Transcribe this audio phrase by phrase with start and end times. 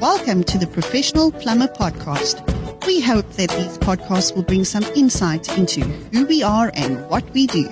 [0.00, 2.40] Welcome to the Professional Plumber Podcast.
[2.86, 7.28] We hope that these podcasts will bring some insight into who we are and what
[7.34, 7.68] we do.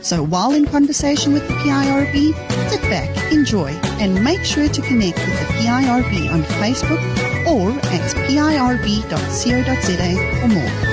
[0.00, 3.68] So while in conversation with the PIRB, sit back, enjoy,
[4.00, 7.02] and make sure to connect with the PIRB on Facebook
[7.46, 9.20] or at pirb.co.za
[10.40, 10.87] for more.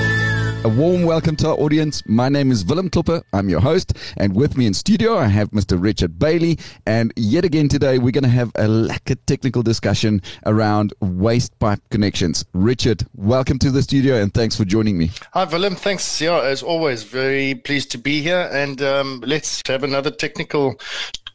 [0.66, 2.02] A warm welcome to our audience.
[2.06, 3.22] My name is Willem Klopper.
[3.32, 3.96] I'm your host.
[4.16, 5.80] And with me in studio, I have Mr.
[5.80, 6.58] Richard Bailey.
[6.86, 11.78] And yet again today, we're going to have a lekker technical discussion around waste pipe
[11.90, 12.44] connections.
[12.52, 15.12] Richard, welcome to the studio and thanks for joining me.
[15.34, 15.76] Hi, Willem.
[15.76, 16.20] Thanks.
[16.20, 18.50] Yeah, as always, very pleased to be here.
[18.50, 20.80] And um, let's have another technical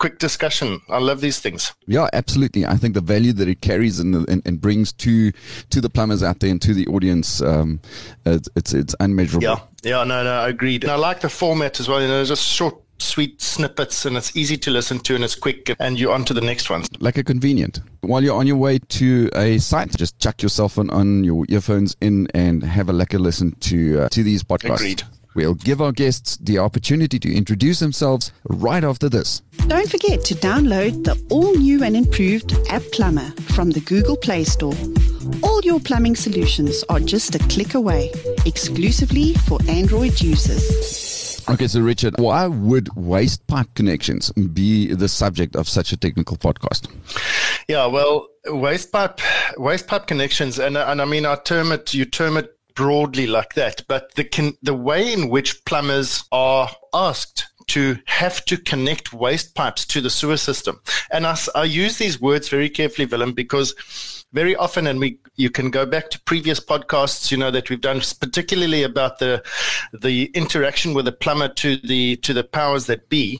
[0.01, 0.81] quick discussion.
[0.89, 1.73] I love these things.
[1.85, 2.65] Yeah, absolutely.
[2.65, 5.31] I think the value that it carries and, and, and brings to
[5.69, 7.79] to the plumbers out there and to the audience, um,
[8.25, 9.43] it's, it's, it's unmeasurable.
[9.43, 10.83] Yeah, yeah, no, no, I agreed.
[10.83, 12.01] And I like the format as well.
[12.01, 15.75] You know, just short sweet snippets and it's easy to listen to and it's quick
[15.79, 16.83] and you're on to the next one.
[16.99, 17.81] Like a convenient.
[18.01, 21.95] While you're on your way to a site, just chuck yourself on, on your earphones
[22.01, 24.75] in and have a lekker listen to uh, to these podcasts.
[24.75, 25.03] Agreed.
[25.33, 29.41] We'll give our guests the opportunity to introduce themselves right after this.
[29.67, 34.43] Don't forget to download the all new and improved App Plumber from the Google Play
[34.43, 34.73] Store.
[35.43, 38.11] All your plumbing solutions are just a click away,
[38.45, 41.41] exclusively for Android users.
[41.49, 46.37] Okay, so Richard, why would waste pipe connections be the subject of such a technical
[46.37, 46.89] podcast?
[47.67, 49.19] Yeah, well, waste pipe,
[49.57, 52.51] waste pipe connections, and and I mean, I term it, you term it
[52.81, 58.43] broadly like that, but the can, the way in which plumbers are asked to have
[58.45, 60.81] to connect waste pipes to the sewer system.
[61.11, 65.49] And I, I use these words very carefully, Willem, because very often, and we you
[65.49, 69.43] can go back to previous podcasts, you know, that we've done, particularly about the
[69.93, 73.39] the interaction with the plumber to the to the powers that be.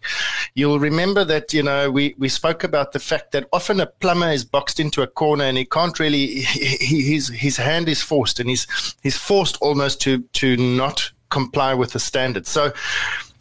[0.54, 4.32] You'll remember that you know we we spoke about the fact that often a plumber
[4.32, 8.40] is boxed into a corner and he can't really he, his his hand is forced
[8.40, 8.68] and he's
[9.02, 12.50] he's forced almost to to not comply with the standards.
[12.50, 12.74] So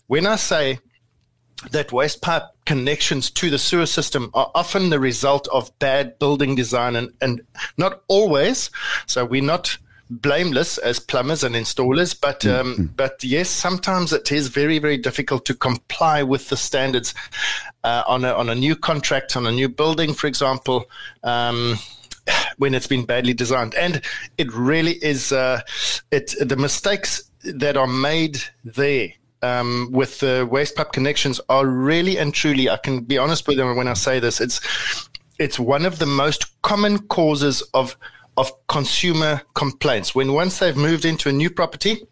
[0.06, 0.78] when I say
[1.72, 6.54] that waste pipe connections to the sewer system are often the result of bad building
[6.54, 7.43] design and, and
[7.76, 8.71] not always.
[9.06, 9.76] So we're not
[10.10, 12.84] blameless as plumbers and installers, but um, mm-hmm.
[12.97, 17.15] but yes, sometimes it is very very difficult to comply with the standards
[17.84, 20.87] uh, on a on a new contract on a new building, for example.
[21.22, 21.78] Um,
[22.59, 24.03] when it's been badly designed, and
[24.38, 25.60] it really is, uh,
[26.12, 29.09] it the mistakes that are made there
[29.42, 33.56] um, with the waste pipe connections are really and truly, I can be honest with
[33.56, 34.60] them when I say this, it's
[35.38, 37.96] it's one of the most common causes of
[38.36, 40.14] of consumer complaints.
[40.14, 42.06] When once they've moved into a new property,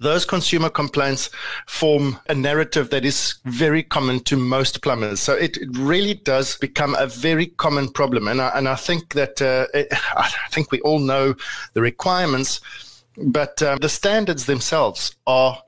[0.00, 1.30] those consumer complaints
[1.66, 5.20] form a narrative that is very common to most plumbers.
[5.20, 8.28] So it, it really does become a very common problem.
[8.28, 11.34] And I, and I think that uh, it, I think we all know
[11.74, 12.60] the requirements,
[13.16, 15.62] but uh, the standards themselves are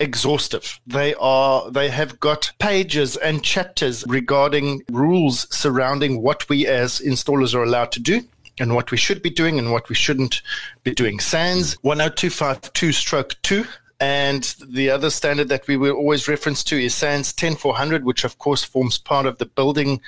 [0.00, 0.80] exhaustive.
[0.86, 7.54] They are they have got pages and chapters regarding rules surrounding what we as installers
[7.54, 8.22] are allowed to do
[8.58, 10.42] and what we should be doing and what we shouldn't
[10.82, 11.18] be doing.
[11.20, 13.64] SANS 10252 stroke 2
[14.00, 18.38] and the other standard that we will always reference to is SANS 10400 which of
[18.38, 20.00] course forms part of the building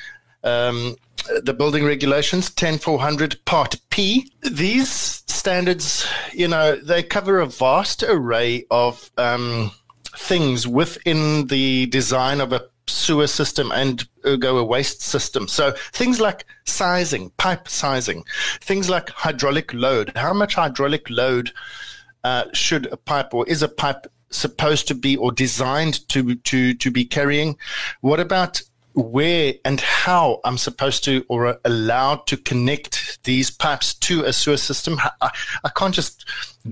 [0.45, 0.97] um,
[1.43, 4.31] the building regulations 10400 part P.
[4.43, 4.91] These
[5.27, 9.71] standards, you know, they cover a vast array of um,
[10.17, 15.49] things within the design of a sewer system and ergo a waste system.
[15.49, 18.25] So things like sizing, pipe sizing,
[18.61, 20.13] things like hydraulic load.
[20.17, 21.53] How much hydraulic load
[22.25, 26.75] uh, should a pipe or is a pipe supposed to be or designed to to
[26.75, 27.57] to be carrying?
[28.01, 28.63] What about
[28.97, 34.57] where and how I'm supposed to or allowed to connect these pipes to a sewer
[34.57, 34.99] system.
[35.21, 35.31] I,
[35.65, 36.25] I, can't just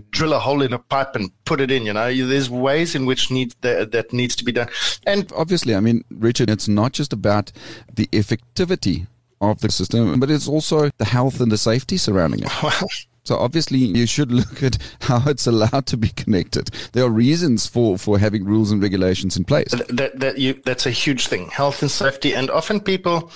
[0.09, 1.85] drill a hole in a pipe and put it in.
[1.85, 4.69] You know, there's ways in which needs that, that needs to be done.
[5.07, 7.53] And obviously, I mean, Richard, it's not just about
[7.93, 9.07] the effectivity
[9.43, 12.51] of the system, but it's also the health and the safety surrounding it.
[12.63, 12.89] Well,
[13.25, 16.71] so obviously, you should look at how it's allowed to be connected.
[16.93, 19.71] There are reasons for, for having rules and regulations in place.
[19.89, 22.35] That, that you, that's a huge thing, health and safety.
[22.35, 23.31] And often people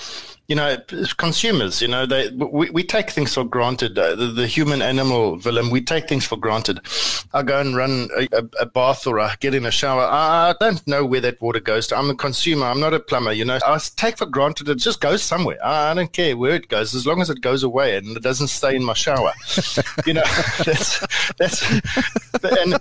[0.49, 0.79] you know,
[1.19, 3.99] consumers, you know, they, we, we take things for granted.
[3.99, 6.81] Uh, the, the, human animal, Willem, we take things for granted.
[7.35, 10.01] I go and run a, a, bath or I get in a shower.
[10.01, 11.99] I don't know where that water goes to.
[11.99, 12.65] I'm a consumer.
[12.65, 13.59] I'm not a plumber, you know.
[13.67, 15.59] I take for granted it just goes somewhere.
[15.63, 18.23] I, I don't care where it goes as long as it goes away and it
[18.23, 19.35] doesn't stay in my shower.
[20.07, 20.25] you know,
[20.65, 21.07] that's,
[21.37, 21.63] that's,
[22.43, 22.81] and,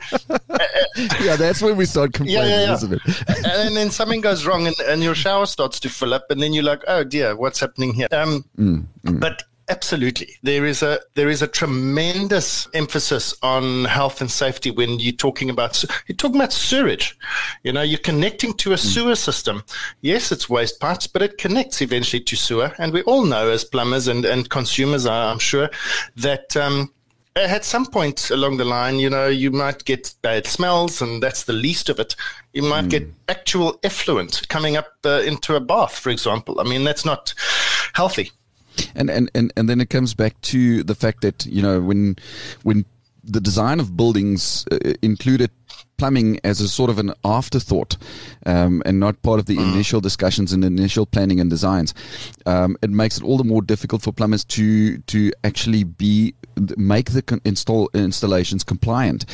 [1.22, 2.74] yeah, that's when we start complaining, yeah, yeah, yeah.
[2.74, 3.46] isn't it?
[3.46, 6.54] and then something goes wrong and, and your shower starts to fill up and then
[6.54, 8.08] you're like, oh dear, what's happening here.
[8.12, 9.20] Um, mm, mm.
[9.20, 10.30] But absolutely.
[10.44, 15.50] There is a there is a tremendous emphasis on health and safety when you're talking
[15.50, 17.18] about you're talking about sewage.
[17.64, 18.80] You know, you're connecting to a mm.
[18.80, 19.64] sewer system.
[20.02, 22.74] Yes, it's waste pipes, but it connects eventually to sewer.
[22.78, 25.70] And we all know as plumbers and, and consumers, I'm sure,
[26.16, 26.94] that um,
[27.42, 31.44] at some point along the line, you know, you might get bad smells, and that's
[31.44, 32.16] the least of it.
[32.54, 32.90] You might mm.
[32.90, 36.60] get actual effluent coming up uh, into a bath, for example.
[36.60, 37.34] I mean, that's not
[37.94, 38.32] healthy.
[38.96, 42.16] And, and and and then it comes back to the fact that you know when
[42.64, 42.86] when
[43.24, 45.52] the design of buildings uh, included
[45.98, 47.98] plumbing as a sort of an afterthought
[48.46, 49.74] um, and not part of the mm.
[49.74, 51.94] initial discussions and initial planning and designs.
[52.46, 56.34] Um, it makes it all the more difficult for plumbers to to actually be
[56.78, 59.26] make the con- install installations compliant,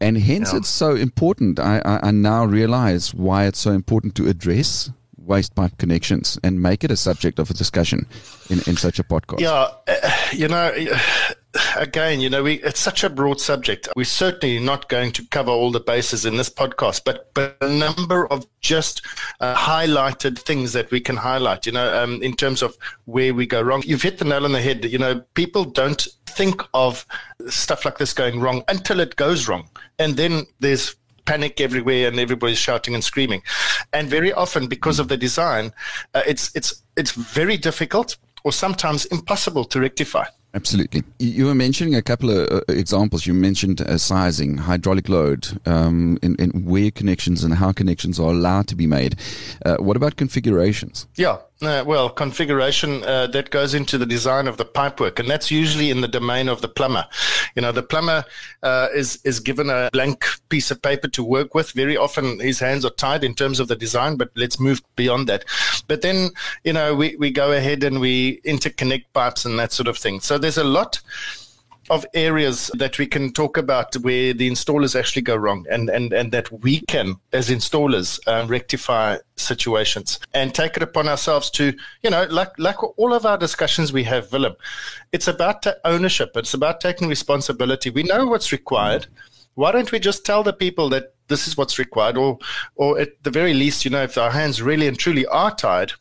[0.00, 0.58] and hence yeah.
[0.58, 1.58] it's so important.
[1.58, 4.90] I, I, I now realize why it's so important to address
[5.24, 8.06] waste pipe connections and make it a subject of a discussion
[8.50, 9.40] in, in such a podcast.
[9.40, 10.72] Yeah, uh, you know,
[11.76, 13.88] again, you know, we, it's such a broad subject.
[13.96, 17.68] We're certainly not going to cover all the bases in this podcast, but, but a
[17.68, 19.02] number of just
[19.40, 23.46] uh, highlighted things that we can highlight, you know, um, in terms of where we
[23.46, 23.82] go wrong.
[23.84, 24.84] You've hit the nail on the head.
[24.84, 27.06] You know, people don't think of
[27.48, 29.68] stuff like this going wrong until it goes wrong.
[29.98, 33.42] And then there's panic everywhere and everybody's shouting and screaming.
[33.92, 35.72] And very often, because of the design,
[36.14, 40.24] uh, it's it's it's very difficult or sometimes impossible to rectify.
[40.54, 41.02] Absolutely.
[41.18, 43.26] You were mentioning a couple of uh, examples.
[43.26, 48.30] You mentioned uh, sizing, hydraulic load, um, in, in where connections and how connections are
[48.30, 49.16] allowed to be made.
[49.66, 51.08] Uh, what about configurations?
[51.16, 51.38] Yeah.
[51.62, 55.88] Uh, well, configuration uh, that goes into the design of the pipework, and that's usually
[55.88, 57.06] in the domain of the plumber.
[57.54, 58.24] You know, the plumber
[58.64, 61.70] uh, is is given a blank piece of paper to work with.
[61.70, 65.28] Very often, his hands are tied in terms of the design, but let's move beyond
[65.28, 65.44] that.
[65.86, 66.30] But then,
[66.64, 70.20] you know, we, we go ahead and we interconnect pipes and that sort of thing.
[70.20, 71.00] So there's a lot
[71.90, 76.12] of areas that we can talk about where the installers actually go wrong and, and,
[76.12, 81.74] and that we can, as installers, uh, rectify situations and take it upon ourselves to,
[82.02, 84.54] you know, like, like all of our discussions we have, Willem,
[85.12, 86.30] it's about ownership.
[86.36, 87.90] It's about taking responsibility.
[87.90, 89.06] We know what's required.
[89.54, 92.38] Why don't we just tell the people that this is what's required or,
[92.76, 95.92] or at the very least, you know, if our hands really and truly are tied,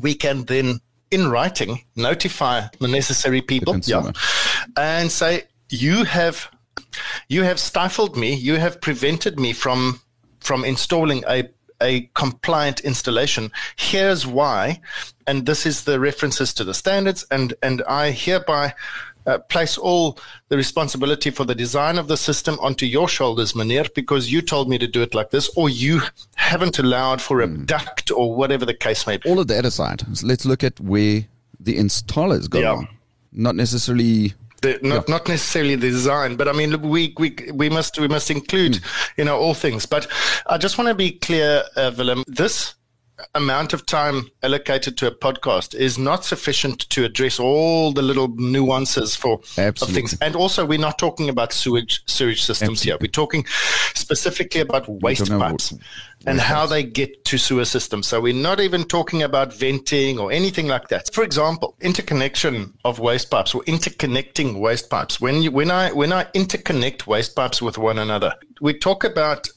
[0.00, 0.80] we can then
[1.10, 4.10] in writing notify the necessary people yeah,
[4.76, 6.50] and say you have
[7.28, 10.00] you have stifled me you have prevented me from
[10.40, 11.48] from installing a
[11.82, 14.80] a compliant installation here's why
[15.26, 18.74] and this is the references to the standards and and i hereby
[19.26, 20.18] uh, place all
[20.48, 24.68] the responsibility for the design of the system onto your shoulders, Meneer, because you told
[24.68, 26.00] me to do it like this, or you
[26.36, 27.66] haven't allowed for a mm.
[27.66, 29.28] duct or whatever the case may be.
[29.28, 31.26] All of that aside, let's look at where
[31.58, 32.68] the installers go yeah.
[32.68, 32.88] wrong.
[33.32, 35.14] Not necessarily the, not yeah.
[35.14, 39.10] not necessarily the design, but I mean we we we must we must include mm.
[39.16, 39.86] you know all things.
[39.86, 40.06] But
[40.46, 42.24] I just want to be clear, uh, Willem.
[42.26, 42.74] This
[43.34, 48.28] amount of time allocated to a podcast is not sufficient to address all the little
[48.28, 50.16] nuances for of things.
[50.20, 52.90] And also, we're not talking about sewage sewage systems Absolutely.
[52.90, 52.98] here.
[53.00, 53.46] We're talking
[53.94, 55.74] specifically about waste pipes
[56.26, 58.06] and how they get to sewer systems.
[58.06, 61.12] So we're not even talking about venting or anything like that.
[61.14, 65.20] For example, interconnection of waste pipes or interconnecting waste pipes.
[65.20, 69.48] When you, when I when I interconnect waste pipes with one another, we talk about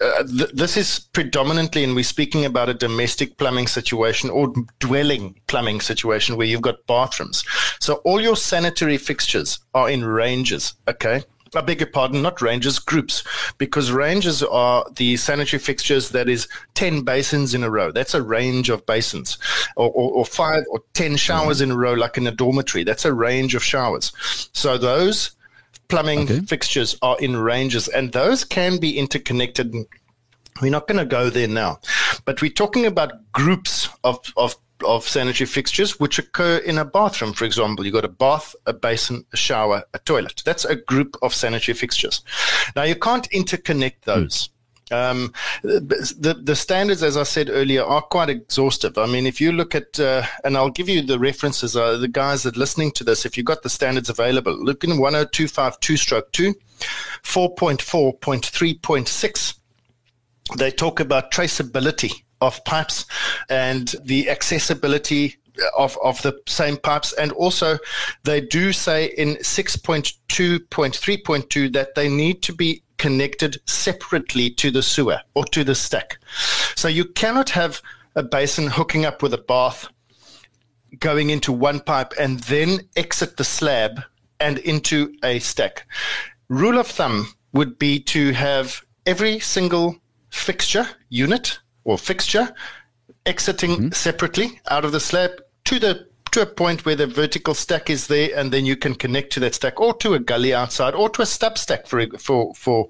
[0.00, 5.40] uh, th- this is predominantly, and we're speaking about a domestic plumbing situation or dwelling
[5.46, 7.44] plumbing situation where you've got bathrooms.
[7.80, 10.74] So all your sanitary fixtures are in ranges.
[10.88, 11.22] Okay.
[11.56, 13.22] I beg your pardon, not ranges, groups,
[13.58, 17.92] because ranges are the sanitary fixtures that is 10 basins in a row.
[17.92, 19.38] That's a range of basins,
[19.76, 21.70] or, or, or five or 10 showers mm-hmm.
[21.70, 22.84] in a row, like in a dormitory.
[22.84, 24.12] That's a range of showers.
[24.52, 25.32] So those
[25.88, 26.40] plumbing okay.
[26.40, 29.74] fixtures are in ranges, and those can be interconnected.
[30.60, 31.80] We're not going to go there now,
[32.24, 37.32] but we're talking about groups of, of of sanitary fixtures which occur in a bathroom,
[37.32, 37.84] for example.
[37.84, 40.42] You've got a bath, a basin, a shower, a toilet.
[40.44, 42.22] That's a group of sanitary fixtures.
[42.74, 44.50] Now, you can't interconnect those.
[44.90, 48.98] Um, the the standards, as I said earlier, are quite exhaustive.
[48.98, 51.74] I mean, if you look at, uh, and I'll give you the references.
[51.74, 54.84] Uh, the guys that are listening to this, if you've got the standards available, look
[54.84, 56.54] in 10252 stroke 2,
[57.22, 59.54] 4.4.3.6.
[60.58, 62.12] They talk about traceability
[62.42, 63.06] of pipes
[63.48, 65.36] and the accessibility
[65.76, 67.12] of, of the same pipes.
[67.12, 67.78] And also,
[68.24, 75.20] they do say in 6.2.3.2 that they need to be connected separately to the sewer
[75.34, 76.18] or to the stack.
[76.74, 77.80] So you cannot have
[78.16, 79.88] a basin hooking up with a bath
[81.00, 84.02] going into one pipe and then exit the slab
[84.40, 85.86] and into a stack.
[86.48, 89.96] Rule of thumb would be to have every single
[90.30, 92.54] fixture unit or fixture
[93.26, 93.92] exiting mm-hmm.
[93.92, 95.30] separately out of the slab
[95.64, 98.96] to the to a point where the vertical stack is there, and then you can
[98.96, 102.06] connect to that stack, or to a gully outside, or to a stub stack for
[102.18, 102.88] for for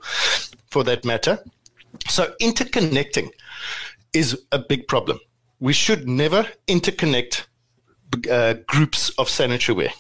[0.71, 1.39] for that matter.
[2.09, 3.29] So interconnecting
[4.15, 5.21] is a big problem.
[5.61, 7.47] We should never interconnect
[8.31, 9.93] uh, groups of sanitary ware.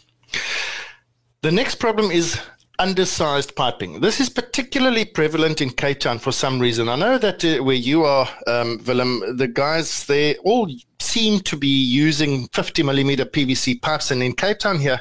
[1.42, 2.40] The next problem is
[2.78, 4.00] undersized piping.
[4.00, 6.88] This is particularly prevalent in Cape Town for some reason.
[6.88, 10.68] I know that uh, where you are, um, Willem, the guys they all
[11.00, 15.00] seem to be using 50 millimeter PVC pipes, and in Cape Town here,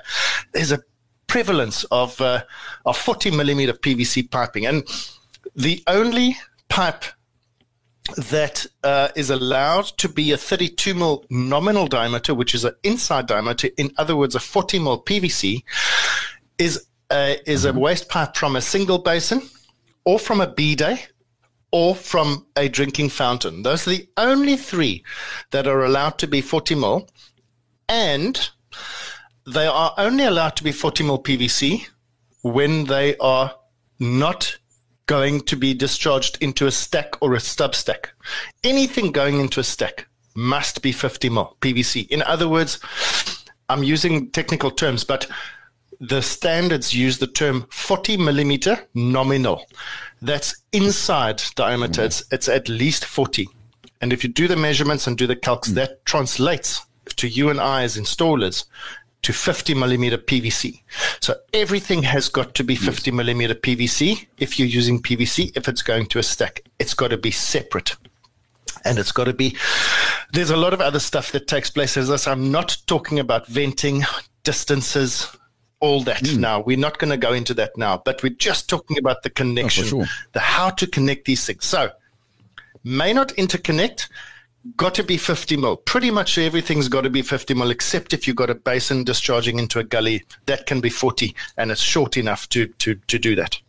[0.53, 0.80] there's a
[1.27, 2.44] prevalence of uh,
[2.86, 4.84] of 40 millimeter PVC piping, and
[5.56, 6.38] the only
[6.70, 7.06] pipe
[8.18, 13.27] that uh, is allowed to be a 32 mil nominal diameter, which is an inside
[13.27, 15.63] diameter, in other words, a 40 mil PVC,
[16.58, 17.79] is a, is a mm-hmm.
[17.79, 19.41] waste pipe from a single basin,
[20.03, 21.13] or from a bidet,
[21.72, 23.63] or from a drinking fountain.
[23.63, 25.03] Those are the only three
[25.51, 27.10] that are allowed to be 40 mil,
[27.88, 28.50] and
[29.46, 31.88] they are only allowed to be 40 mil PVC
[32.41, 33.55] when they are
[34.00, 34.58] not
[35.05, 38.13] going to be discharged into a stack or a stub stack.
[38.63, 42.08] Anything going into a stack must be 50 mil PVC.
[42.10, 42.79] In other words,
[43.70, 45.27] I'm using technical terms, but
[46.00, 49.66] the standards use the term 40 millimeter nominal.
[50.22, 52.02] That's inside diameter.
[52.02, 52.06] Mm.
[52.06, 53.48] It's, it's at least 40.
[54.02, 55.76] And if you do the measurements and do the calcs, mm.
[55.76, 56.86] that translates
[57.16, 58.66] to you and I as installers
[59.24, 60.82] to 50 millimeter PVC.
[61.20, 63.16] So everything has got to be 50 yes.
[63.16, 65.56] millimeter PVC if you're using PVC.
[65.56, 67.96] If it's going to a stack, it's got to be separate.
[68.86, 69.56] And it's got to be,
[70.34, 72.28] there's a lot of other stuff that takes place as this.
[72.28, 74.04] I'm not talking about venting,
[74.44, 75.28] distances,
[75.84, 76.38] all that mm.
[76.38, 76.62] now.
[76.62, 79.84] We're not going to go into that now, but we're just talking about the connection,
[79.84, 80.06] oh, sure.
[80.32, 81.66] the how to connect these things.
[81.66, 81.92] So,
[82.86, 84.08] may not interconnect,
[84.78, 85.75] got to be 50 mil.
[85.75, 89.60] Pretty much everything's got to be 50 mil, except if you've got a basin discharging
[89.60, 93.36] into a gully, that can be 40, and it's short enough to, to, to do
[93.36, 93.60] that.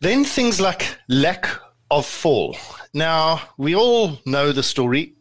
[0.00, 1.46] Then things like lack
[1.90, 2.56] of fall.
[2.94, 5.12] Now, we all know the story.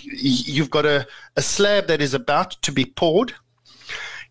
[0.00, 3.34] You've got a, a slab that is about to be poured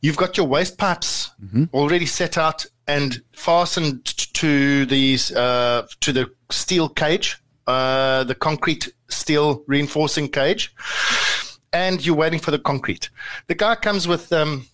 [0.01, 1.65] You've got your waste pipes mm-hmm.
[1.73, 8.91] already set out and fastened to these uh, to the steel cage, uh, the concrete
[9.09, 10.73] steel reinforcing cage,
[11.71, 13.09] and you're waiting for the concrete.
[13.47, 14.65] The guy comes with um,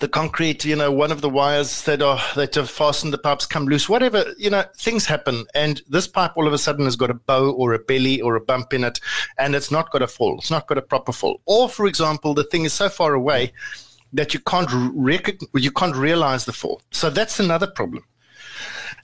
[0.00, 3.46] the concrete, you know, one of the wires that are that have fastened the pipes
[3.46, 5.44] come loose, whatever, you know, things happen.
[5.54, 8.36] And this pipe all of a sudden has got a bow or a belly or
[8.36, 9.00] a bump in it,
[9.38, 10.38] and it's not got a fall.
[10.38, 11.40] It's not got a proper fall.
[11.44, 13.52] Or, for example, the thing is so far away
[14.12, 16.82] that you can't rec- you can't realize the fall.
[16.90, 18.04] So that's another problem.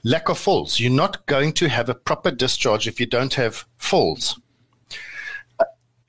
[0.05, 0.79] Lack of falls.
[0.79, 4.41] You're not going to have a proper discharge if you don't have falls.
[5.59, 5.65] Uh,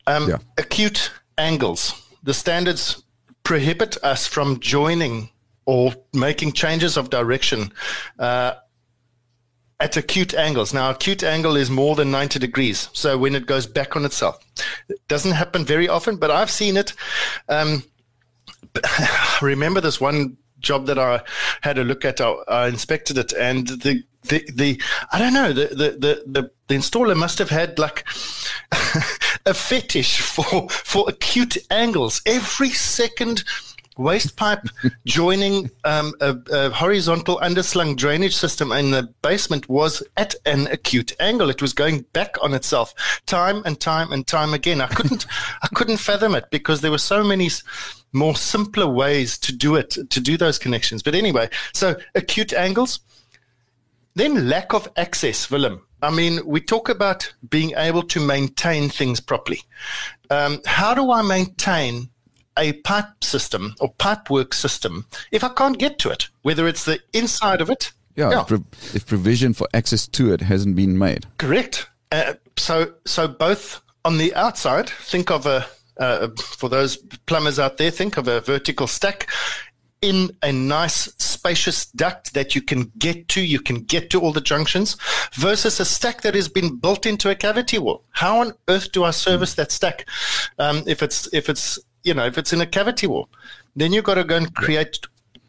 [0.05, 0.37] um, yeah.
[0.57, 1.93] Acute angles.
[2.23, 3.03] The standards
[3.43, 5.29] prohibit us from joining
[5.65, 7.71] or making changes of direction
[8.19, 8.53] uh,
[9.79, 10.73] at acute angles.
[10.73, 12.89] Now, acute angle is more than 90 degrees.
[12.93, 14.39] So when it goes back on itself,
[14.89, 16.93] it doesn't happen very often, but I've seen it.
[17.47, 17.83] Um,
[19.41, 21.21] remember this one job that I
[21.61, 22.21] had a look at.
[22.21, 26.75] I, I inspected it, and the the the I don't know the the, the, the
[26.75, 28.05] installer must have had like
[29.45, 32.21] a fetish for for acute angles.
[32.25, 33.43] Every second
[33.99, 34.67] waste pipe
[35.05, 41.13] joining um, a, a, horizontal underslung drainage system in the basement was at an acute
[41.19, 41.49] angle.
[41.49, 42.93] It was going back on itself
[43.25, 44.79] time and time and time again.
[44.81, 45.25] I couldn't
[45.61, 47.49] I couldn't fathom it because there were so many
[48.13, 51.03] more simpler ways to do it, to do those connections.
[51.03, 53.01] But anyway, so acute angles,
[54.15, 55.81] then lack of access, Willem.
[56.01, 59.61] I mean, we talk about being able to maintain things properly.
[60.29, 62.09] Um, how do I maintain
[62.57, 66.85] a pipe system or pipe work system if I can't get to it, whether it's
[66.85, 67.91] the inside of it?
[68.15, 68.45] Yeah, yeah.
[68.49, 71.25] If, if provision for access to it hasn't been made.
[71.37, 71.87] Correct.
[72.11, 75.65] Uh, so, so both on the outside, think of a
[75.99, 79.29] uh, for those plumbers out there, think of a vertical stack
[80.01, 84.31] in a nice spacious duct that you can get to, you can get to all
[84.31, 84.95] the junctions,
[85.33, 88.03] versus a stack that has been built into a cavity wall.
[88.11, 90.07] How on earth do I service that stack
[90.57, 93.29] um, if it's if it's you know if it's in a cavity wall?
[93.75, 94.99] Then you've got to go and create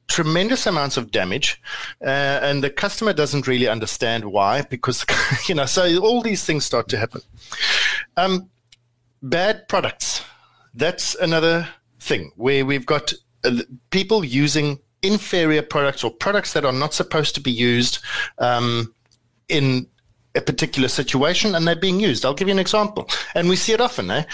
[0.08, 1.60] tremendous amounts of damage,
[2.02, 5.04] uh, and the customer doesn't really understand why because
[5.48, 7.22] you know so all these things start to happen.
[8.16, 8.50] Um,
[9.22, 10.24] bad products
[10.74, 13.12] that's another thing where we've got
[13.44, 17.98] uh, people using inferior products or products that are not supposed to be used
[18.38, 18.94] um,
[19.48, 19.86] in
[20.34, 22.24] a particular situation and they're being used.
[22.24, 23.08] I'll give you an example.
[23.34, 24.10] And we see it often.
[24.10, 24.24] Eh?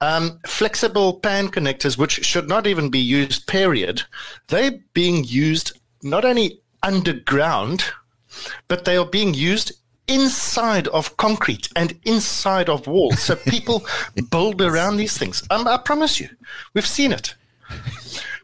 [0.00, 4.02] Um, flexible pan connectors, which should not even be used, period,
[4.48, 7.84] they're being used not only underground,
[8.68, 9.72] but they are being used
[10.06, 13.20] inside of concrete and inside of walls.
[13.20, 13.84] So people
[14.30, 15.42] build around these things.
[15.50, 16.28] Um, I promise you,
[16.74, 17.34] we've seen it.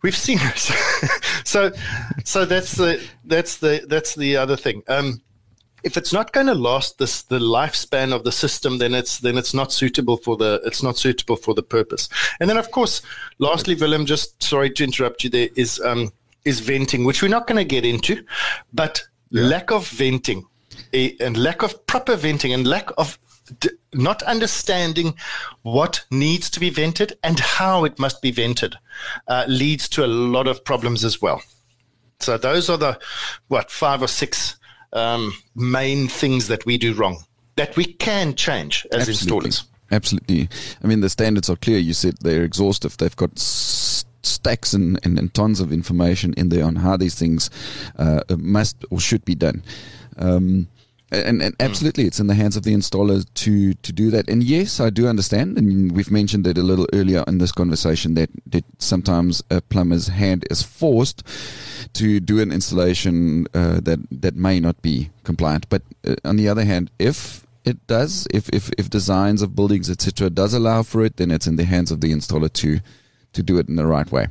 [0.02, 0.58] We've seen it.
[1.44, 1.72] so,
[2.24, 4.82] so that's the that's the that's the other thing.
[4.88, 5.20] Um,
[5.82, 9.38] if it's not going to last this the lifespan of the system, then it's then
[9.38, 12.08] it's not suitable for the it's not suitable for the purpose.
[12.40, 13.02] And then, of course,
[13.38, 15.30] lastly, Willem, just sorry to interrupt you.
[15.30, 16.12] There is um,
[16.44, 18.24] is venting, which we're not going to get into,
[18.72, 19.42] but yeah.
[19.42, 20.46] lack of venting
[20.92, 23.18] a, and lack of proper venting and lack of
[23.58, 25.14] d- not understanding
[25.62, 28.76] what needs to be vented and how it must be vented
[29.28, 31.42] uh, leads to a lot of problems as well.
[32.20, 32.98] So those are the
[33.48, 34.56] what five or six
[34.92, 37.24] um, main things that we do wrong
[37.56, 39.50] that we can change as Absolutely.
[39.50, 39.64] installers.
[39.90, 40.48] Absolutely.
[40.82, 41.78] I mean, the standards are clear.
[41.78, 42.96] You said they're exhaustive.
[42.96, 47.50] They've got stacks and, and, and, tons of information in there on how these things
[47.98, 49.62] uh, must or should be done.
[50.16, 50.68] Um,
[51.12, 51.62] and, and, hmm.
[51.62, 54.28] absolutely, it's in the hands of the installer to to do that.
[54.28, 58.14] And yes, I do understand, and we've mentioned it a little earlier in this conversation
[58.14, 61.22] that, that sometimes a plumber's hand is forced
[61.94, 65.68] to do an installation uh, that that may not be compliant.
[65.68, 69.90] But uh, on the other hand, if it does, if if, if designs of buildings
[69.90, 70.30] etc.
[70.30, 72.80] does allow for it, then it's in the hands of the installer to
[73.32, 74.28] to do it in the right way.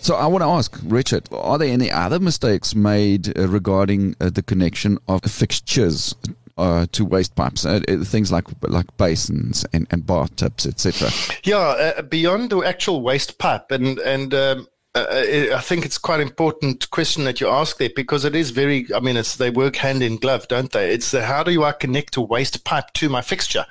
[0.00, 4.30] So I want to ask Richard: Are there any other mistakes made uh, regarding uh,
[4.30, 6.14] the connection of fixtures
[6.56, 11.10] uh, to waste pipes, uh, uh, things like like basins and, and bath tubs, etc.
[11.44, 15.06] Yeah, uh, beyond the actual waste pipe, and and um, uh,
[15.54, 18.86] I think it's quite important question that you ask there because it is very.
[18.94, 20.90] I mean, it's they work hand in glove, don't they?
[20.90, 23.66] It's the how do I connect a waste pipe to my fixture?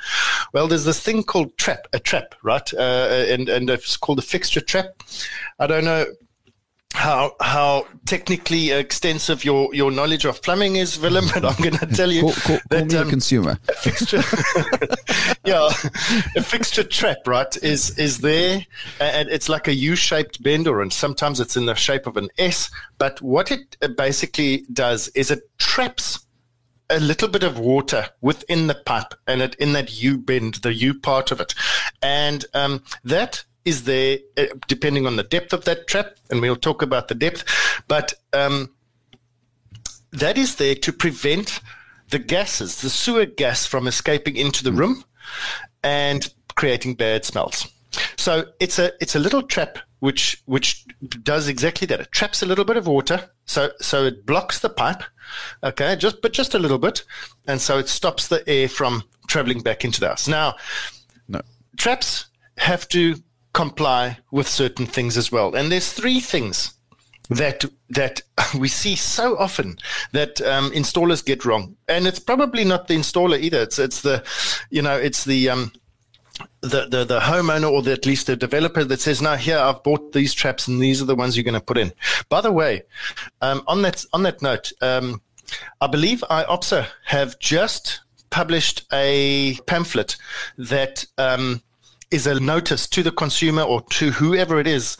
[0.53, 2.73] Well, there's this thing called trap, a trap, right?
[2.73, 5.03] Uh, and and it's called a fixture trap.
[5.59, 6.05] I don't know
[6.93, 11.87] how how technically extensive your, your knowledge of plumbing is, Willem, but I'm going to
[11.87, 13.59] tell you call, call, that call um, a consumer.
[13.67, 14.23] A fixture,
[15.45, 15.69] yeah,
[16.35, 18.65] a fixture trap, right, is is there,
[18.99, 22.69] and it's like a U-shaped bender, and sometimes it's in the shape of an S.
[22.97, 26.25] But what it basically does is it traps
[26.89, 30.73] a little bit of water within the pipe, and it in that U bend, the
[30.73, 31.53] U part of it,
[32.01, 36.55] and um, that is there uh, depending on the depth of that trap, and we'll
[36.55, 37.43] talk about the depth,
[37.87, 38.73] but um,
[40.11, 41.59] that is there to prevent
[42.09, 44.79] the gases, the sewer gas, from escaping into the mm.
[44.79, 45.03] room
[45.83, 47.67] and creating bad smells.
[48.17, 50.85] So it's a it's a little trap which which
[51.23, 51.99] does exactly that.
[51.99, 55.03] It traps a little bit of water, so so it blocks the pipe,
[55.63, 57.03] okay, just but just a little bit,
[57.47, 60.27] and so it stops the air from traveling back into the house.
[60.27, 60.55] Now,
[61.27, 61.41] no.
[61.77, 62.25] traps
[62.57, 63.15] have to
[63.53, 65.55] comply with certain things as well.
[65.55, 66.73] And there's three things
[67.29, 68.21] that that
[68.59, 69.77] we see so often
[70.11, 73.61] that um, installers get wrong, and it's probably not the installer either.
[73.61, 74.23] It's it's the
[74.69, 75.71] you know it's the um,
[76.61, 79.83] the, the the homeowner or the, at least the developer that says, "Now here I've
[79.83, 81.93] bought these traps, and these are the ones you're going to put in."
[82.29, 82.83] By the way,
[83.41, 85.21] um, on that on that note, um,
[85.79, 90.17] I believe IOPSA have just published a pamphlet
[90.57, 91.61] that um,
[92.13, 94.97] is a notice to the consumer or to whoever it is.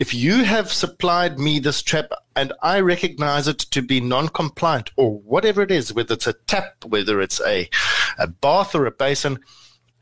[0.00, 4.90] If you have supplied me this trap and I recognize it to be non compliant
[4.96, 7.70] or whatever it is, whether it's a tap, whether it's a,
[8.18, 9.38] a bath or a basin,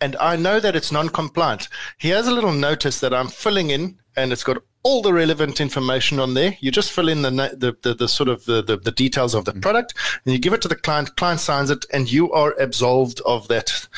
[0.00, 3.98] and I know that it's non compliant, here's a little notice that I'm filling in
[4.16, 6.56] and it's got all the relevant information on there.
[6.60, 9.46] You just fill in the the, the, the sort of the, the, the, details of
[9.46, 9.60] the mm-hmm.
[9.60, 9.94] product,
[10.24, 11.16] and you give it to the client.
[11.16, 13.88] Client signs it, and you are absolved of that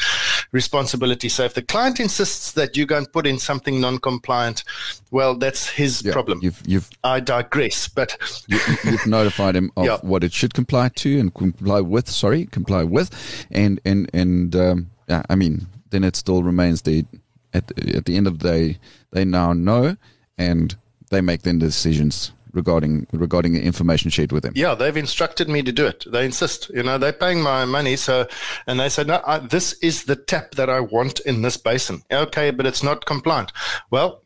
[0.52, 1.28] responsibility.
[1.28, 4.62] So if the client insists that you go and put in something non-compliant,
[5.10, 6.38] well, that's his yeah, problem.
[6.40, 9.98] You've, you've, I digress, but you, have notified him of yeah.
[10.02, 12.08] what it should comply to and comply with.
[12.08, 13.10] Sorry, comply with,
[13.50, 17.04] and and and um, yeah, I mean, then it still remains the
[17.52, 18.78] at the, at the end of the day,
[19.10, 19.96] they now know
[20.38, 20.76] and
[21.10, 24.54] they make then decisions regarding regarding the information shared with them.
[24.56, 26.04] Yeah, they've instructed me to do it.
[26.10, 26.70] They insist.
[26.70, 28.26] You know, they're paying my money, so
[28.66, 32.02] and they said, no, I, this is the tap that I want in this basin.
[32.10, 33.52] Okay, but it's not compliant.
[33.90, 34.22] Well.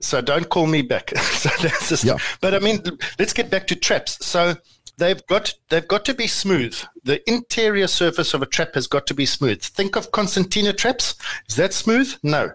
[0.00, 1.10] So don't call me back.
[1.18, 2.18] so that's just, yeah.
[2.40, 2.84] But I mean,
[3.18, 4.24] let's get back to traps.
[4.24, 4.54] So
[4.98, 6.78] they've got they've got to be smooth.
[7.02, 9.60] The interior surface of a trap has got to be smooth.
[9.60, 11.16] Think of concertina traps.
[11.48, 12.14] Is that smooth?
[12.22, 12.52] No.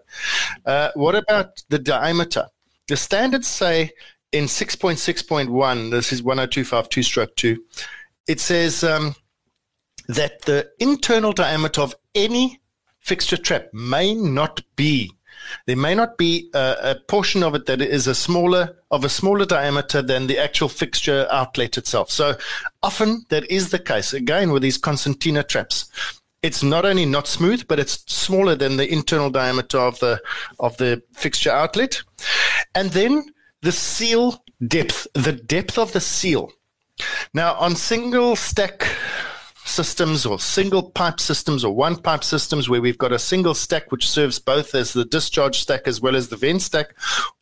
[0.65, 2.47] Uh, what about the diameter?
[2.87, 3.91] The standards say
[4.31, 7.63] in 6.6.1, this is 10252 stroke 2,
[8.27, 9.15] it says um,
[10.07, 12.59] that the internal diameter of any
[12.99, 15.11] fixture trap may not be
[15.65, 19.09] there may not be a, a, portion of it that is a smaller of a
[19.09, 22.09] smaller diameter than the actual fixture outlet itself.
[22.11, 22.35] So
[22.81, 24.13] often that is the case.
[24.13, 25.89] Again, with these concertina traps,
[26.43, 30.21] it's not only not smooth, but it's smaller than the internal diameter of the
[30.59, 32.03] of the fixture outlet.
[32.75, 33.25] And then
[33.61, 36.51] the seal depth, the depth of the seal.
[37.33, 38.87] Now, on single stack
[39.65, 43.91] systems or single pipe systems or one pipe systems where we've got a single stack
[43.91, 46.93] which serves both as the discharge stack as well as the vent stack,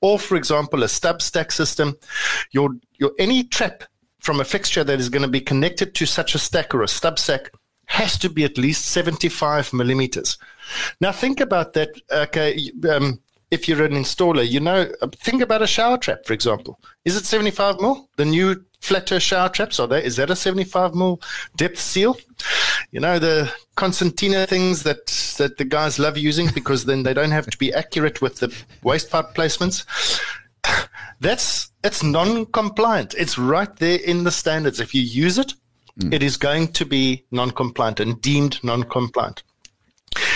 [0.01, 1.97] or for example, a stub stack system,
[2.51, 3.83] your, your any trap
[4.19, 6.87] from a fixture that is going to be connected to such a stack or a
[6.87, 7.49] stub stack
[7.91, 10.37] has to be at least 75 millimeters.
[11.01, 11.89] Now, think about that.
[12.09, 13.19] Okay, um,
[13.51, 16.79] if you're an installer, you know, think about a shower trap, for example.
[17.03, 18.09] Is it 75 mil?
[18.15, 20.03] The new flatter shower traps are they?
[20.05, 21.21] Is that a 75 mil
[21.57, 22.17] depth seal?
[22.91, 25.05] You know, the concertina things that,
[25.37, 28.55] that the guys love using because then they don't have to be accurate with the
[28.83, 29.85] waste pipe placements.
[31.19, 33.15] That's, it's non-compliant.
[33.17, 34.79] It's right there in the standards.
[34.79, 35.53] If you use it,
[36.01, 36.13] mm.
[36.13, 39.43] it is going to be non-compliant and deemed non-compliant.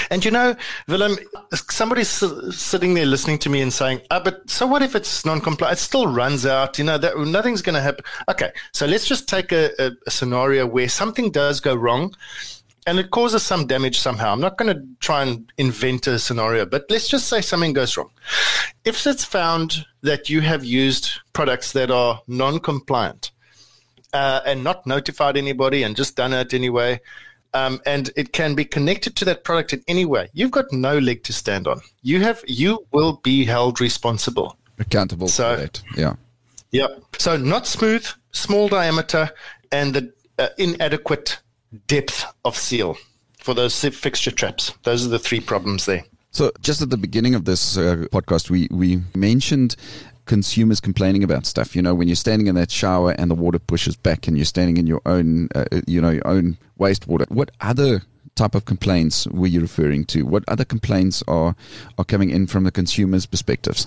[0.09, 0.55] And you know,
[0.87, 1.17] Willem,
[1.53, 5.77] somebody's sitting there listening to me and saying, ah, but so what if it's non-compliant?
[5.77, 6.77] It still runs out.
[6.77, 8.05] You know, that nothing's going to happen.
[8.29, 12.13] Okay, so let's just take a, a, a scenario where something does go wrong
[12.87, 14.31] and it causes some damage somehow.
[14.31, 17.97] I'm not going to try and invent a scenario, but let's just say something goes
[17.97, 18.11] wrong.
[18.85, 23.31] If it's found that you have used products that are non-compliant
[24.15, 27.01] uh, and not notified anybody and just done it anyway,
[27.53, 30.97] um, and it can be connected to that product in any way, you've got no
[30.97, 31.81] leg to stand on.
[32.01, 35.83] You have, you will be held responsible, accountable so, for it.
[35.97, 36.15] Yeah,
[36.71, 36.87] yeah.
[37.17, 39.31] So not smooth, small diameter,
[39.69, 41.39] and the uh, inadequate
[41.87, 42.97] depth of seal
[43.37, 44.73] for those fixture traps.
[44.83, 46.05] Those are the three problems there.
[46.31, 49.75] So, just at the beginning of this uh, podcast, we, we mentioned
[50.25, 51.75] consumers complaining about stuff.
[51.75, 54.45] You know, when you're standing in that shower and the water pushes back, and you're
[54.45, 57.29] standing in your own, uh, you know, your own wastewater.
[57.29, 58.01] What other
[58.35, 60.23] type of complaints were you referring to?
[60.23, 61.55] What other complaints are
[61.97, 63.85] are coming in from the consumer's perspectives?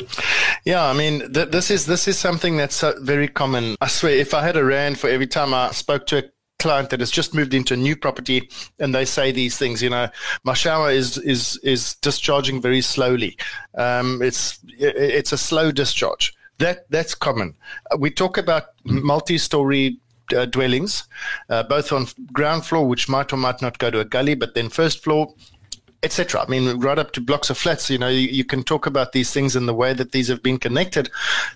[0.65, 3.77] Yeah, I mean, th- this is this is something that's uh, very common.
[3.81, 6.23] I swear, if I had a rand for every time I spoke to a
[6.59, 9.91] client that has just moved into a new property and they say these things you
[9.91, 10.09] know
[10.45, 13.37] my shower is is is discharging very slowly.
[13.75, 16.35] Um, it's it's a slow discharge.
[16.59, 17.55] That that's common.
[17.99, 19.99] We talk about multi-story
[20.37, 21.05] uh, dwellings
[21.49, 24.55] uh, both on ground floor which might or might not go to a gully but
[24.55, 25.33] then first floor
[26.03, 26.43] etc.
[26.43, 29.13] I mean, right up to blocks of flats, you know, you, you, can talk about
[29.13, 31.11] these things and the way that these have been connected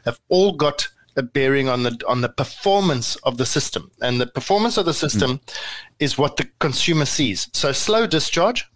[0.05, 4.27] have all got a bearing on the on the performance of the system, and the
[4.27, 5.55] performance of the system mm.
[5.99, 7.49] is what the consumer sees.
[7.53, 8.67] So slow discharge,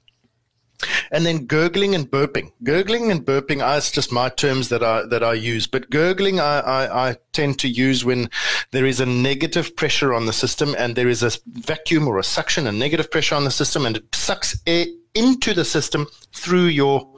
[1.11, 2.53] and then gurgling and burping.
[2.62, 6.61] Gurgling and burping are just my terms that I that I use, but gurgling I,
[6.61, 8.31] I, I tend to use when
[8.72, 12.25] there is a negative pressure on the system and there is a vacuum or a
[12.25, 16.66] suction, a negative pressure on the system, and it sucks air into the system through
[16.66, 17.11] your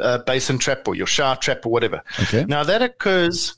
[0.00, 2.02] uh, basin trap or your shower trap or whatever.
[2.22, 2.44] Okay.
[2.44, 3.56] Now that occurs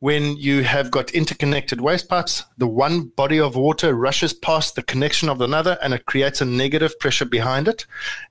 [0.00, 4.82] when you have got interconnected waste pipes, the one body of water rushes past the
[4.82, 7.86] connection of another and it creates a negative pressure behind it.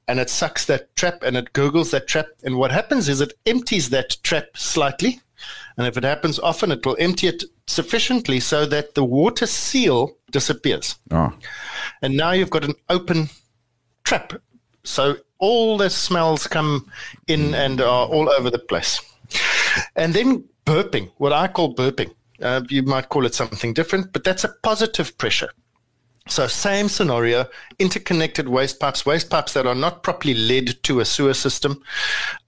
[0.08, 2.28] And it sucks that trap and it gurgles that trap.
[2.44, 5.20] And what happens is it empties that trap slightly.
[5.78, 10.16] And if it happens often, it will empty it sufficiently so that the water seal
[10.32, 10.96] disappears.
[11.12, 11.34] Oh.
[12.02, 13.30] And now you've got an open
[14.04, 14.34] trap.
[14.84, 16.90] So all the smells come
[17.28, 19.02] in and are all over the place.
[19.96, 22.14] And then burping, what I call burping.
[22.42, 25.50] Uh, you might call it something different, but that's a positive pressure.
[26.28, 27.46] So, same scenario,
[27.78, 31.84] interconnected waste pipes, waste pipes that are not properly led to a sewer system.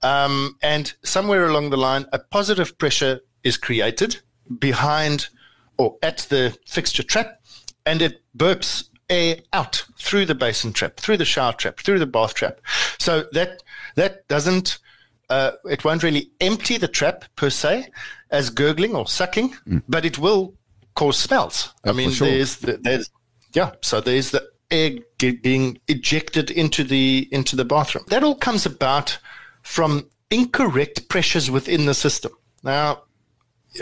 [0.02, 4.20] Um, and somewhere along the line, a positive pressure is created
[4.58, 5.28] behind
[5.76, 7.40] or at the fixture trap,
[7.86, 12.06] and it burps air out through the basin trap, through the shower trap, through the
[12.06, 12.60] bath trap.
[12.98, 13.62] So, that,
[13.94, 14.80] that doesn't
[15.30, 17.90] uh, it won't really empty the trap per se.
[18.30, 19.82] as gurgling or sucking, mm.
[19.88, 20.54] but it will
[20.94, 21.72] cause smells.
[21.84, 22.28] I mean, sure.
[22.28, 23.10] there's the, there's
[23.54, 28.04] yeah, so there's the air being ejected into the into the bathroom.
[28.08, 29.18] That all comes about
[29.62, 32.32] from incorrect pressures within the system.
[32.62, 33.02] Now,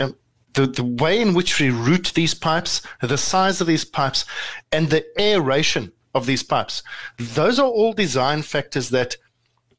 [0.01, 0.17] um,
[0.55, 4.25] the, the way in which we route these pipes, the size of these pipes,
[4.71, 6.83] and the aeration of these pipes,
[7.19, 9.17] those are all design factors that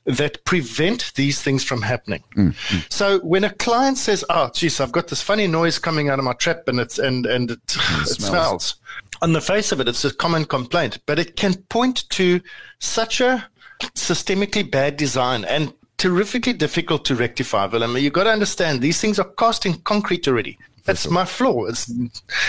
[0.08, 2.24] that prevent these things from happening.
[2.36, 2.92] Mm, mm.
[2.92, 6.26] So when a client says, "Oh, geez, I've got this funny noise coming out of
[6.26, 8.18] my trap, and it's and and it, it, it smells.
[8.18, 8.76] smells,"
[9.22, 12.42] on the face of it, it's a common complaint, but it can point to
[12.80, 13.50] such a
[13.96, 17.98] systemically bad design and terrifically difficult to rectify, Willem.
[17.98, 20.58] You've got to understand these things are cast in concrete already.
[20.86, 21.12] That's sure.
[21.12, 21.66] my flaw.
[21.66, 21.92] It's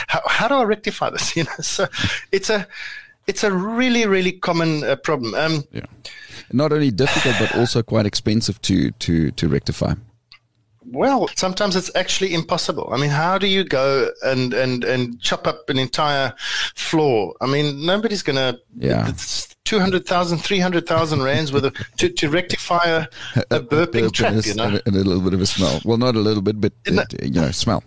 [0.07, 1.37] how, how do I rectify this?
[1.37, 1.89] You know, so
[2.33, 2.67] it's a
[3.27, 5.35] it's a really really common uh, problem.
[5.35, 5.87] Um, yeah,
[6.53, 9.95] not only difficult but also quite expensive to to to rectify.
[10.91, 12.89] Well, sometimes it's actually impossible.
[12.93, 16.33] I mean, how do you go and and and chop up an entire
[16.75, 17.35] floor?
[17.41, 18.59] I mean, nobody's going to.
[18.77, 19.13] Yeah.
[19.65, 23.03] 200,000, 300,000 rands with a, to, to rectify a,
[23.51, 24.81] a burping trap, you know.
[24.87, 25.83] And a, little bit of a smell.
[25.85, 27.85] Well, not a little bit, but, uh, it, you know, smell.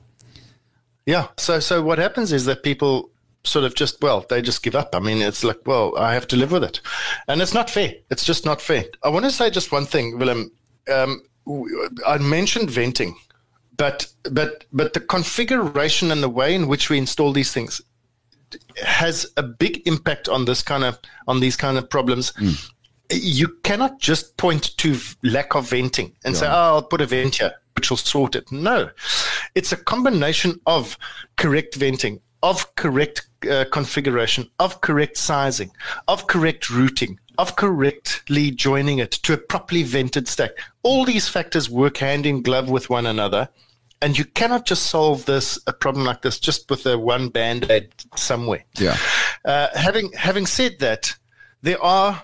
[1.08, 1.30] Yeah.
[1.38, 3.10] So, so what happens is that people
[3.44, 4.96] sort of just, well, they just give up.
[4.96, 6.82] I mean, it's like, well, I have to live with it.
[7.28, 7.94] And it's not fair.
[8.10, 8.86] It's just not fair.
[9.04, 10.52] I want to say just one thing, Willem.
[10.92, 11.22] Um,
[12.08, 13.16] I mentioned venting,
[13.78, 17.82] but but but the configuration and the way in which we install these things
[18.84, 22.32] has a big impact on this kind of on these kind of problems.
[22.34, 22.72] Mm.
[23.12, 26.40] You cannot just point to lack of venting and yeah.
[26.40, 28.90] say, "Oh, I'll put a vent here, which will sort it." No,
[29.56, 30.98] it's a combination of
[31.38, 35.72] correct venting, of correct uh, configuration, of correct sizing,
[36.08, 40.52] of correct routing, of correctly joining it to a properly vented stack.
[40.84, 43.50] All these factors work hand in glove with one another.
[44.04, 47.70] And you cannot just solve this a problem like this just with a one band
[47.70, 48.66] aid somewhere.
[48.80, 48.98] Yeah.
[49.46, 51.16] Uh, having having said that,
[51.62, 52.24] there are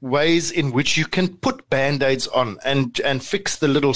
[0.00, 3.94] ways in which you can put band aids on and and fix the little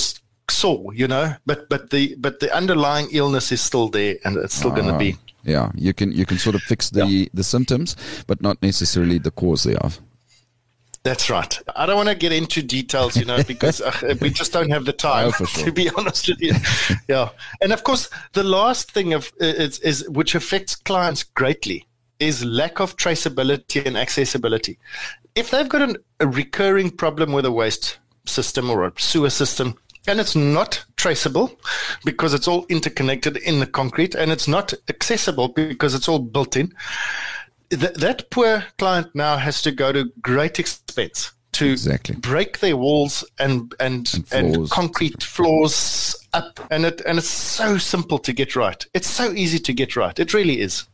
[0.50, 1.34] sore, you know.
[1.46, 4.88] But but the but the underlying illness is still there, and it's still uh, going
[4.88, 5.16] to be.
[5.40, 7.28] Ah, yeah, you can you can sort of fix the yeah.
[7.34, 10.00] the symptoms, but not necessarily the cause thereof.
[11.02, 11.58] That's right.
[11.74, 14.84] I don't want to get into details, you know, because uh, we just don't have
[14.84, 15.28] the time.
[15.28, 15.64] Oh, sure.
[15.64, 16.52] To be honest with you,
[17.08, 17.30] yeah.
[17.62, 21.86] And of course, the last thing of is, is which affects clients greatly
[22.18, 24.78] is lack of traceability and accessibility.
[25.34, 29.76] If they've got an, a recurring problem with a waste system or a sewer system,
[30.06, 31.58] and it's not traceable
[32.04, 36.56] because it's all interconnected in the concrete, and it's not accessible because it's all built
[36.56, 36.72] in.
[37.70, 42.16] Th- that poor client now has to go to great expense to exactly.
[42.16, 47.78] break their walls and and and, and concrete floors up and it and it's so
[47.78, 48.86] simple to get right.
[48.94, 50.18] It's so easy to get right.
[50.18, 50.86] It really is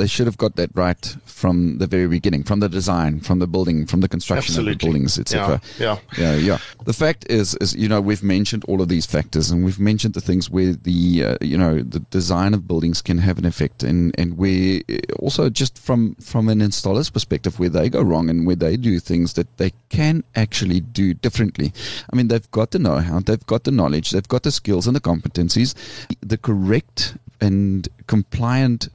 [0.00, 3.46] they should have got that right from the very beginning, from the design, from the
[3.46, 4.72] building, from the construction Absolutely.
[4.72, 5.60] of the buildings, etc.
[5.78, 6.58] Yeah, yeah, yeah, yeah.
[6.84, 10.14] The fact is, is you know, we've mentioned all of these factors, and we've mentioned
[10.14, 13.82] the things where the uh, you know the design of buildings can have an effect,
[13.82, 18.30] and and where uh, also just from from an installer's perspective, where they go wrong
[18.30, 21.74] and where they do things that they can actually do differently.
[22.10, 24.96] I mean, they've got the know-how, they've got the knowledge, they've got the skills and
[24.96, 25.74] the competencies,
[26.20, 28.88] the correct and compliant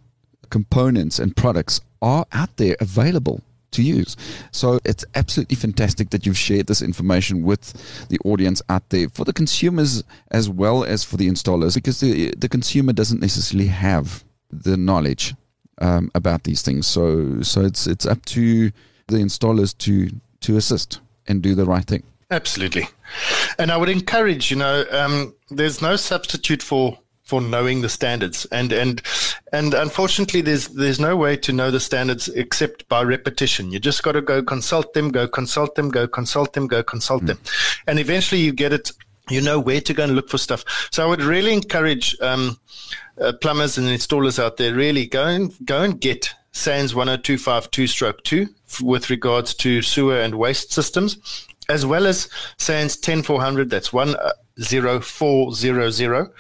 [0.56, 3.42] components and products are out there available
[3.72, 4.16] to use.
[4.52, 7.64] So it's absolutely fantastic that you've shared this information with
[8.08, 12.34] the audience out there for the consumers as well as for the installers because the
[12.38, 15.36] the consumer doesn't necessarily have the knowledge
[15.82, 16.88] um, about these things.
[16.88, 18.72] So so it's it's up to
[19.08, 20.10] the installers to
[20.46, 22.04] to assist and do the right thing.
[22.32, 22.88] Absolutely,
[23.60, 24.52] and I would encourage.
[24.52, 29.02] You know, um, there's no substitute for for knowing the standards and and
[29.52, 33.72] and unfortunately there's there's no way to know the standards except by repetition.
[33.72, 37.24] You just got to go consult them go consult them go consult them go consult
[37.24, 37.28] mm.
[37.28, 37.40] them.
[37.88, 38.92] And eventually you get it
[39.30, 40.64] you know where to go and look for stuff.
[40.92, 42.60] So i would really encourage um,
[43.20, 48.24] uh, plumbers and installers out there really go and go and get SANS 10252 stroke
[48.24, 48.48] 2
[48.82, 56.32] with regards to sewer and waste systems as well as SANS 10400 that's 10400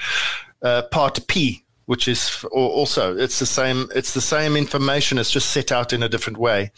[0.61, 3.87] uh, part P, which is also it's the same.
[3.95, 5.17] It's the same information.
[5.17, 6.71] It's just set out in a different way,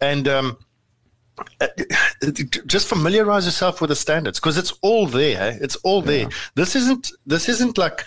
[0.00, 0.58] and um,
[1.60, 1.68] uh,
[2.66, 5.56] just familiarize yourself with the standards because it's all there.
[5.60, 6.22] It's all there.
[6.22, 6.36] Yeah.
[6.54, 8.04] This isn't this isn't like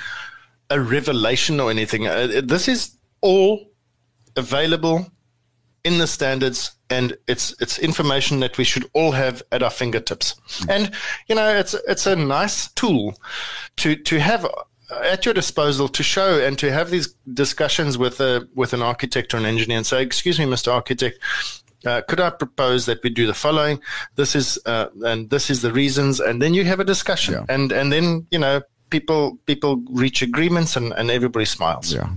[0.70, 2.08] a revelation or anything.
[2.08, 3.72] Uh, this is all
[4.36, 5.12] available
[5.84, 10.36] in the standards and it's it's information that we should all have at our fingertips
[10.60, 10.70] mm.
[10.70, 10.92] and
[11.28, 13.16] you know it's it's a nice tool
[13.78, 14.46] to to have
[14.92, 19.34] at your disposal to show and to have these discussions with a with an architect
[19.34, 20.72] or an engineer and say, "Excuse me, Mr.
[20.74, 21.20] Architect."
[21.84, 23.80] Uh, could I propose that we do the following?
[24.16, 27.46] This is uh, and this is the reasons, and then you have a discussion, Yeah.
[27.50, 31.92] and and then you know people people reach agreements, and, and everybody smiles.
[31.94, 32.10] Yeah.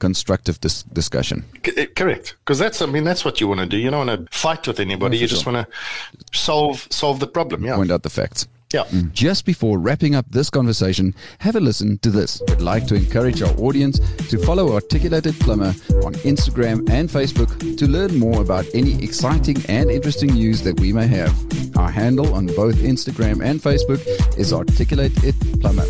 [0.00, 1.44] Constructive dis- discussion.
[1.64, 3.76] C- eh, correct, because that's I mean that's what you want to do.
[3.76, 5.18] You don't want to fight with anybody.
[5.18, 5.52] No, you just sure.
[5.52, 7.64] want to solve solve the problem.
[7.64, 8.48] Yeah, Point out the facts.
[8.72, 8.84] Yeah.
[9.12, 12.42] Just before wrapping up this conversation, have a listen to this.
[12.48, 13.98] We'd like to encourage our audience
[14.30, 19.90] to follow Articulated Plumber on Instagram and Facebook to learn more about any exciting and
[19.90, 21.32] interesting news that we may have.
[21.76, 24.00] Our handle on both Instagram and Facebook
[24.38, 25.86] is Articulate It Plumber.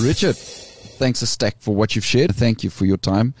[0.00, 2.34] Richard, thanks a stack for what you've shared.
[2.34, 3.34] Thank you for your time.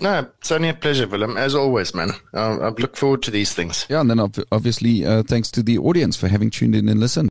[0.00, 1.36] No, it's only a pleasure, Willem.
[1.36, 2.12] As always, man.
[2.32, 3.84] Uh, I look forward to these things.
[3.90, 6.98] Yeah, and then ob- obviously uh, thanks to the audience for having tuned in and
[6.98, 7.28] listened.